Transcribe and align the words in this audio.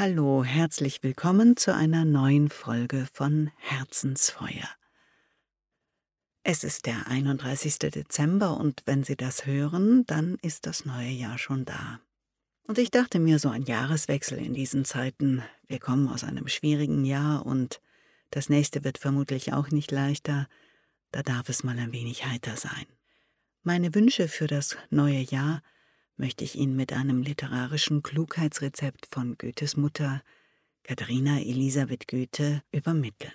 Hallo, 0.00 0.44
herzlich 0.44 1.02
willkommen 1.02 1.56
zu 1.56 1.74
einer 1.74 2.04
neuen 2.04 2.50
Folge 2.50 3.08
von 3.12 3.50
Herzensfeuer. 3.56 4.68
Es 6.44 6.62
ist 6.62 6.86
der 6.86 7.08
31. 7.08 7.80
Dezember 7.80 8.58
und 8.58 8.82
wenn 8.86 9.02
Sie 9.02 9.16
das 9.16 9.44
hören, 9.44 10.06
dann 10.06 10.38
ist 10.40 10.66
das 10.66 10.84
neue 10.84 11.10
Jahr 11.10 11.36
schon 11.36 11.64
da. 11.64 11.98
Und 12.68 12.78
ich 12.78 12.92
dachte 12.92 13.18
mir, 13.18 13.40
so 13.40 13.48
ein 13.48 13.64
Jahreswechsel 13.64 14.38
in 14.38 14.54
diesen 14.54 14.84
Zeiten, 14.84 15.42
wir 15.66 15.80
kommen 15.80 16.06
aus 16.06 16.22
einem 16.22 16.46
schwierigen 16.46 17.04
Jahr 17.04 17.44
und 17.44 17.80
das 18.30 18.48
nächste 18.48 18.84
wird 18.84 18.98
vermutlich 18.98 19.52
auch 19.52 19.72
nicht 19.72 19.90
leichter, 19.90 20.46
da 21.10 21.24
darf 21.24 21.48
es 21.48 21.64
mal 21.64 21.76
ein 21.76 21.92
wenig 21.92 22.24
heiter 22.24 22.56
sein. 22.56 22.86
Meine 23.64 23.92
Wünsche 23.96 24.28
für 24.28 24.46
das 24.46 24.76
neue 24.90 25.22
Jahr 25.22 25.60
möchte 26.18 26.44
ich 26.44 26.56
Ihnen 26.56 26.76
mit 26.76 26.92
einem 26.92 27.22
literarischen 27.22 28.02
Klugheitsrezept 28.02 29.06
von 29.10 29.38
Goethes 29.38 29.76
Mutter 29.76 30.22
Katharina 30.82 31.40
Elisabeth 31.40 32.08
Goethe 32.08 32.62
übermitteln. 32.72 33.32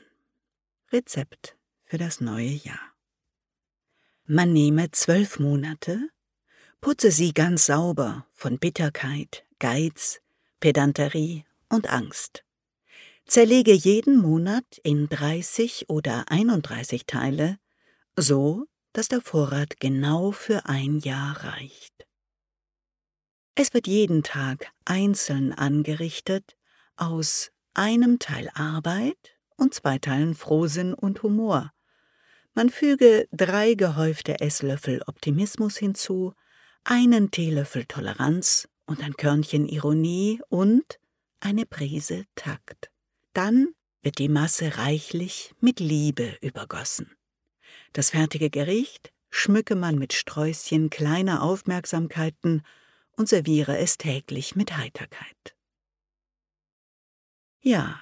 Rezept 0.92 1.56
für 1.86 1.98
das 1.98 2.22
neue 2.22 2.50
Jahr. 2.50 2.94
Man 4.26 4.54
nehme 4.54 4.92
zwölf 4.92 5.40
Monate, 5.40 6.10
putze 6.82 7.12
sie 7.12 7.34
ganz 7.34 7.66
sauber 7.66 8.28
von 8.32 8.60
Bitterkeit, 8.60 9.46
Geiz, 9.60 10.22
Pedanterie 10.60 11.46
und 11.70 11.90
Angst. 11.90 12.44
Zerlege 13.26 13.74
jeden 13.74 14.18
Monat 14.18 14.80
in 14.84 15.08
30 15.08 15.90
oder 15.90 16.30
31 16.30 17.06
Teile, 17.06 17.58
so 18.16 18.66
dass 18.92 19.08
der 19.08 19.22
Vorrat 19.22 19.80
genau 19.80 20.32
für 20.32 20.66
ein 20.66 21.00
Jahr 21.00 21.44
reicht. 21.44 22.06
Es 23.56 23.74
wird 23.76 23.86
jeden 23.86 24.24
Tag 24.24 24.72
einzeln 24.84 25.54
angerichtet 25.54 26.58
aus 26.96 27.52
einem 27.76 28.18
Teil 28.18 28.50
Arbeit 28.56 29.38
und 29.58 29.76
zwei 29.76 30.00
Teilen 30.00 30.34
Frohsinn 30.34 30.96
und 30.96 31.22
Humor. 31.22 31.72
Man 32.56 32.72
füge 32.72 33.28
drei 33.32 33.76
gehäufte 33.76 34.40
Esslöffel 34.42 35.04
Optimismus 35.06 35.78
hinzu, 35.78 36.34
einen 36.84 37.30
Teelöffel 37.30 37.86
Toleranz 37.86 38.68
und 38.88 39.04
ein 39.04 39.14
Körnchen 39.14 39.68
Ironie 39.68 40.42
und 40.50 41.00
eine 41.40 41.68
Prise 41.68 42.26
Takt. 42.34 42.90
Dann 43.34 43.68
wird 44.02 44.18
die 44.18 44.30
Masse 44.30 44.78
reichlich 44.78 45.54
mit 45.62 45.80
Liebe 45.80 46.38
übergossen. 46.42 47.12
Das 47.94 48.10
fertige 48.10 48.50
Gericht 48.50 49.14
schmücke 49.30 49.76
man 49.76 50.00
mit 50.00 50.14
Sträußchen 50.14 50.90
kleiner 50.90 51.44
Aufmerksamkeiten 51.44 52.64
und 53.18 53.30
serviere 53.30 53.78
es 53.78 53.98
täglich 53.98 54.56
mit 54.56 54.78
Heiterkeit. 54.78 55.56
Ja, 57.62 58.02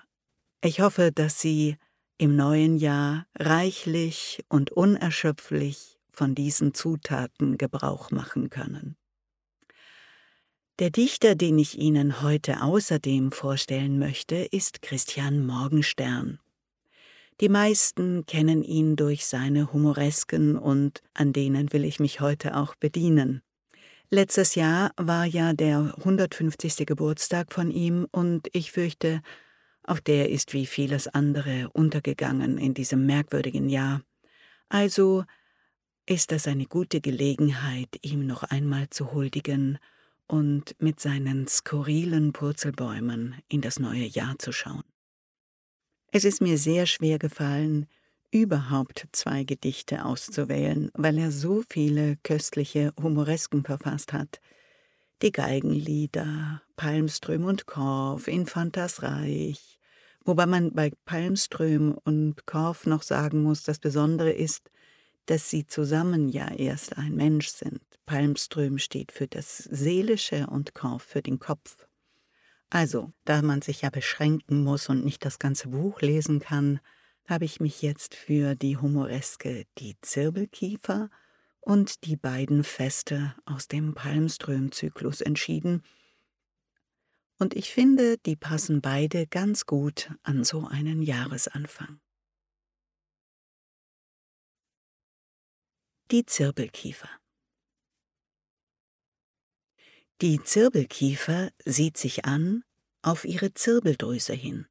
ich 0.64 0.82
hoffe, 0.82 1.12
dass 1.12 1.40
Sie 1.40 1.78
im 2.18 2.36
neuen 2.36 2.78
Jahr 2.78 3.26
reichlich 3.36 4.44
und 4.48 4.72
unerschöpflich 4.72 5.98
von 6.12 6.36
diesen 6.36 6.74
Zutaten 6.74 7.58
Gebrauch 7.58 8.12
machen 8.12 8.50
können. 8.50 8.96
Der 10.80 10.90
Dichter, 10.90 11.36
den 11.36 11.60
ich 11.60 11.78
Ihnen 11.78 12.22
heute 12.22 12.62
außerdem 12.64 13.32
vorstellen 13.32 14.00
möchte, 14.00 14.36
ist 14.36 14.82
Christian 14.82 15.46
Morgenstern. 15.46 16.40
Die 17.40 17.50
meisten 17.50 18.26
kennen 18.26 18.64
ihn 18.64 18.96
durch 18.96 19.26
seine 19.26 19.74
Humoresken 19.74 20.58
und 20.58 21.02
an 21.14 21.34
denen 21.34 21.74
will 21.74 21.86
ich 21.86 22.00
mich 22.00 22.20
heute 22.20 22.56
auch 22.56 22.76
bedienen. 22.76 23.42
Letztes 24.14 24.56
Jahr 24.56 24.92
war 24.98 25.24
ja 25.24 25.54
der 25.54 25.94
150. 26.00 26.86
Geburtstag 26.86 27.54
von 27.54 27.72
ihm 27.72 28.10
und 28.12 28.50
ich 28.52 28.74
fürchte, 28.74 29.22
auch 29.84 30.02
der 30.02 30.30
ist 30.30 30.52
wie 30.52 30.66
vieles 30.66 31.08
andere 31.08 31.70
untergegangen 31.72 32.58
in 32.58 32.74
diesem 32.74 33.06
merkwürdigen 33.06 33.70
Jahr. 33.70 34.02
Also 34.68 35.24
ist 36.06 36.34
das 36.34 36.46
eine 36.46 36.66
gute 36.66 37.00
Gelegenheit, 37.00 37.88
ihm 38.02 38.28
noch 38.28 38.44
einmal 38.44 38.90
zu 38.90 39.14
huldigen 39.14 39.80
und 40.28 40.76
mit 40.78 41.00
seinen 41.00 41.48
skurrilen 41.48 42.34
Purzelbäumen 42.34 43.36
in 43.48 43.62
das 43.62 43.80
neue 43.80 44.08
Jahr 44.08 44.38
zu 44.40 44.52
schauen. 44.52 44.84
Es 46.12 46.26
ist 46.26 46.42
mir 46.42 46.58
sehr 46.58 46.86
schwer 46.86 47.18
gefallen, 47.18 47.88
überhaupt 48.32 49.08
zwei 49.12 49.44
Gedichte 49.44 50.06
auszuwählen, 50.06 50.90
weil 50.94 51.18
er 51.18 51.32
so 51.32 51.64
viele 51.70 52.18
köstliche 52.24 52.94
Humoresken 53.02 53.64
verfasst 53.64 54.14
hat. 54.14 54.40
Die 55.22 55.32
Geigenlieder, 55.32 56.62
Palmström 56.78 57.46
und 57.46 57.68
Korf, 57.68 58.28
Infantas 58.28 59.04
Reich, 59.04 59.78
wobei 60.24 60.46
man 60.46 60.74
bei 60.74 60.92
Palmström 61.06 61.98
und 62.04 62.48
Korf 62.48 62.86
noch 62.88 63.04
sagen 63.04 63.44
muss, 63.44 63.64
das 63.64 63.80
Besondere 63.80 64.32
ist, 64.32 64.72
dass 65.28 65.50
sie 65.50 65.68
zusammen 65.68 66.30
ja 66.30 66.52
erst 66.52 66.98
ein 66.98 67.16
Mensch 67.16 67.50
sind. 67.50 67.82
Palmström 68.06 68.78
steht 68.78 69.12
für 69.12 69.28
das 69.28 69.58
Seelische 69.58 70.48
und 70.48 70.74
Korf 70.74 71.04
für 71.04 71.22
den 71.22 71.40
Kopf. 71.40 71.88
Also, 72.70 73.12
da 73.26 73.42
man 73.42 73.62
sich 73.62 73.82
ja 73.82 73.90
beschränken 73.90 74.64
muss 74.64 74.90
und 74.90 75.06
nicht 75.06 75.24
das 75.24 75.40
ganze 75.40 75.68
Buch 75.68 76.02
lesen 76.02 76.40
kann, 76.40 76.80
habe 77.28 77.46
ich 77.46 77.60
mich 77.60 77.82
jetzt 77.82 78.16
für 78.16 78.56
die 78.56 78.78
Humoreske 78.78 79.66
Die 79.78 79.96
Zirbelkiefer 80.02 81.10
und 81.62 82.06
die 82.06 82.18
beiden 82.18 82.64
Feste 82.64 83.36
aus 83.46 83.68
dem 83.68 83.94
Palmström-Zyklus 83.94 85.22
entschieden. 85.22 85.84
Und 87.38 87.56
ich 87.56 87.72
finde, 87.72 88.18
die 88.18 88.36
passen 88.36 88.82
beide 88.82 89.28
ganz 89.28 89.66
gut 89.66 90.12
an 90.24 90.44
so 90.44 90.68
einen 90.68 91.02
Jahresanfang. 91.02 92.00
Die 96.12 96.26
Zirbelkiefer 96.26 97.10
Die 100.22 100.44
Zirbelkiefer 100.44 101.52
sieht 101.66 101.98
sich 101.98 102.26
an 102.26 102.64
auf 103.02 103.26
ihre 103.26 103.56
Zirbeldrüse 103.56 104.34
hin. 104.34 104.68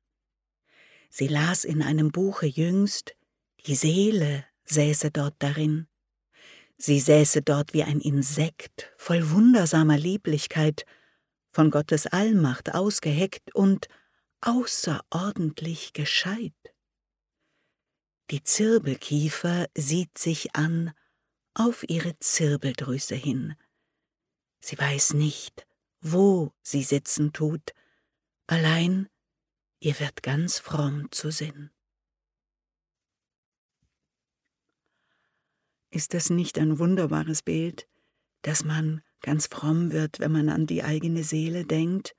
Sie 1.11 1.27
las 1.27 1.65
in 1.65 1.83
einem 1.83 2.13
Buche 2.13 2.47
jüngst, 2.47 3.15
die 3.67 3.75
Seele 3.75 4.45
säße 4.65 5.11
dort 5.11 5.35
darin. 5.41 5.89
Sie 6.79 7.01
säße 7.01 7.43
dort 7.43 7.75
wie 7.75 7.83
ein 7.83 8.01
Insekt, 8.01 8.91
voll 8.97 9.31
wundersamer 9.31 9.99
Lieblichkeit, 9.99 10.87
von 11.53 11.71
Gottes 11.71 12.07
Allmacht 12.07 12.73
ausgeheckt 12.75 13.55
und 13.55 13.89
außerordentlich 14.41 15.93
gescheit. 15.93 16.55
Die 18.31 18.43
Zirkelkiefer 18.45 19.67
sieht 19.77 20.17
sich 20.17 20.55
an 20.55 20.93
auf 21.55 21.85
ihre 21.89 22.17
Zirbeldrüse 22.21 23.17
hin. 23.17 23.57
Sie 24.61 24.79
weiß 24.79 25.15
nicht, 25.15 25.67
wo 26.01 26.53
sie 26.63 26.85
sitzen 26.85 27.33
tut, 27.33 27.73
allein 28.47 29.09
ihr 29.81 29.99
wird 29.99 30.23
ganz 30.23 30.59
fromm 30.59 31.11
zu 31.11 31.31
Sinn. 31.31 31.71
Ist 35.91 36.15
das 36.15 36.31
nicht 36.31 36.59
ein 36.59 36.79
wunderbares 36.79 37.43
Bild, 37.43 37.89
dass 38.43 38.65
man 38.65 39.03
ganz 39.23 39.47
fromm 39.47 39.91
wird, 39.91 40.21
wenn 40.21 40.33
man 40.33 40.49
an 40.49 40.67
die 40.67 40.85
eigene 40.85 41.25
Seele 41.25 41.65
denkt 41.65 42.15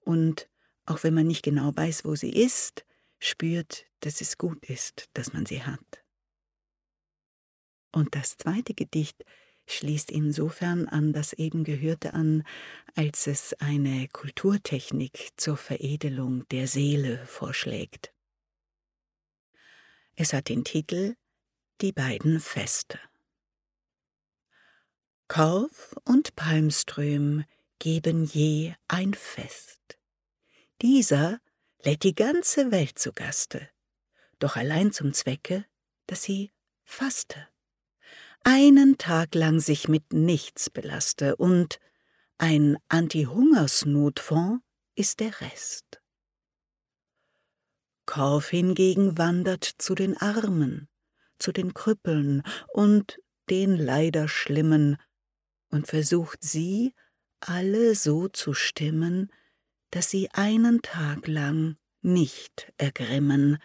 und 0.00 0.48
auch 0.84 1.02
wenn 1.02 1.14
man 1.14 1.26
nicht 1.26 1.42
genau 1.42 1.74
weiß, 1.74 2.04
wo 2.04 2.14
sie 2.14 2.30
ist, 2.30 2.86
spürt, 3.18 3.86
dass 4.00 4.20
es 4.20 4.38
gut 4.38 4.64
ist, 4.66 5.08
dass 5.14 5.32
man 5.32 5.46
sie 5.46 5.62
hat. 5.62 6.04
Und 7.92 8.14
das 8.14 8.36
zweite 8.36 8.74
Gedicht 8.74 9.24
schließt 9.66 10.10
insofern 10.10 10.88
an 10.88 11.12
das 11.12 11.32
eben 11.32 11.64
Gehörte 11.64 12.14
an, 12.14 12.44
als 12.94 13.26
es 13.26 13.54
eine 13.54 14.08
Kulturtechnik 14.08 15.30
zur 15.36 15.56
Veredelung 15.56 16.48
der 16.48 16.68
Seele 16.68 17.24
vorschlägt. 17.26 18.12
Es 20.14 20.32
hat 20.32 20.48
den 20.48 20.64
Titel 20.64 21.16
Die 21.80 21.92
beiden 21.92 22.40
Feste. 22.40 22.98
Korf 25.28 25.96
und 26.04 26.36
Palmström 26.36 27.44
geben 27.78 28.24
je 28.24 28.74
ein 28.88 29.12
Fest. 29.12 29.98
Dieser 30.80 31.40
lädt 31.82 32.04
die 32.04 32.14
ganze 32.14 32.70
Welt 32.70 32.98
zu 32.98 33.12
Gaste, 33.12 33.68
doch 34.38 34.56
allein 34.56 34.92
zum 34.92 35.12
Zwecke, 35.12 35.66
dass 36.06 36.22
sie 36.22 36.52
faste 36.84 37.48
einen 38.46 38.96
Tag 38.96 39.34
lang 39.34 39.58
sich 39.58 39.88
mit 39.88 40.12
nichts 40.12 40.70
belaste 40.70 41.34
und 41.34 41.80
ein 42.38 42.76
Anti-Hungersnotfonds 42.88 44.62
ist 44.94 45.18
der 45.18 45.40
Rest. 45.40 46.00
Korf 48.06 48.50
hingegen 48.50 49.18
wandert 49.18 49.64
zu 49.64 49.96
den 49.96 50.16
Armen, 50.16 50.88
zu 51.40 51.50
den 51.50 51.74
Krüppeln 51.74 52.44
und 52.72 53.18
den 53.50 53.76
leider 53.76 54.28
Schlimmen 54.28 54.96
und 55.72 55.88
versucht 55.88 56.44
sie 56.44 56.94
alle 57.40 57.96
so 57.96 58.28
zu 58.28 58.54
stimmen, 58.54 59.32
dass 59.90 60.08
sie 60.08 60.30
einen 60.30 60.82
Tag 60.82 61.26
lang 61.26 61.78
nicht 62.00 62.72
ergrimmen, 62.76 63.58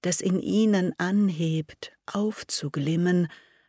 das 0.00 0.20
in 0.20 0.40
ihnen 0.40 0.94
anhebt, 0.98 1.92
aufzuglimmen, 2.06 3.28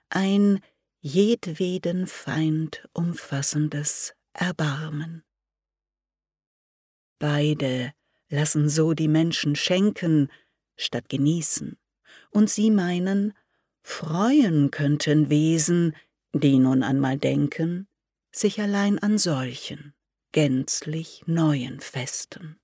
ein 0.10 0.62
jedweden 1.00 2.08
Feind 2.08 2.88
umfassendes 2.94 4.14
Erbarmen. 4.34 5.24
Beide 7.20 7.94
lassen 8.30 8.70
so 8.70 8.94
die 8.94 9.08
Menschen 9.08 9.56
schenken, 9.56 10.30
statt 10.76 11.10
genießen, 11.10 11.78
und 12.32 12.50
sie 12.50 12.72
meinen, 12.72 13.34
freuen 13.82 14.70
könnten 14.70 15.30
Wesen, 15.30 15.96
die 16.34 16.60
nun 16.60 16.84
einmal 16.84 17.18
denken, 17.18 17.88
sich 18.32 18.62
allein 18.62 19.00
an 19.00 19.18
solchen, 19.18 19.94
gänzlich 20.32 21.24
neuen 21.26 21.80
Festen. 21.80 22.60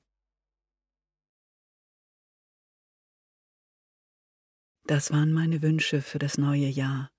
Das 4.85 5.11
waren 5.11 5.31
meine 5.31 5.61
Wünsche 5.61 6.01
für 6.01 6.19
das 6.19 6.37
neue 6.37 6.67
Jahr. 6.67 7.12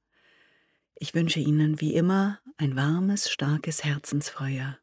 Ich 0.96 1.14
wünsche 1.14 1.40
Ihnen 1.40 1.80
wie 1.80 1.94
immer 1.94 2.40
ein 2.56 2.76
warmes, 2.76 3.28
starkes 3.28 3.82
Herzensfeuer 3.82 4.78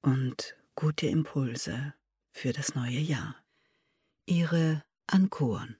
und 0.00 0.56
gute 0.74 1.06
Impulse 1.06 1.94
für 2.32 2.52
das 2.52 2.74
neue 2.74 3.00
Jahr. 3.00 3.36
Ihre 4.24 4.84
Ankuren. 5.06 5.76